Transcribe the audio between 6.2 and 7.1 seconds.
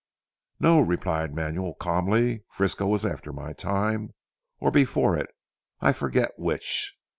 which."